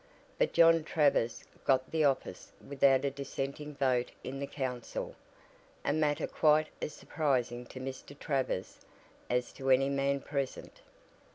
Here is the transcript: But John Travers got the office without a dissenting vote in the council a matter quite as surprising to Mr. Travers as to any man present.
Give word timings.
But 0.39 0.51
John 0.53 0.83
Travers 0.83 1.43
got 1.63 1.91
the 1.91 2.05
office 2.05 2.51
without 2.67 3.05
a 3.05 3.11
dissenting 3.11 3.75
vote 3.75 4.09
in 4.23 4.39
the 4.39 4.47
council 4.47 5.13
a 5.85 5.93
matter 5.93 6.25
quite 6.25 6.69
as 6.81 6.93
surprising 6.95 7.67
to 7.67 7.79
Mr. 7.79 8.17
Travers 8.17 8.79
as 9.29 9.51
to 9.53 9.69
any 9.69 9.89
man 9.89 10.19
present. 10.19 10.81